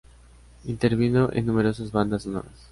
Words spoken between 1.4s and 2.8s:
numerosas bandas sonoras.